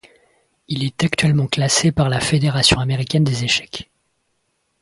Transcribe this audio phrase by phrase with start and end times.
[0.67, 3.91] Il est actuellement classé par la Fédération américaine des échecs.